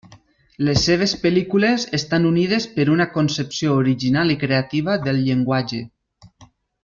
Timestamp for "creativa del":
4.45-5.21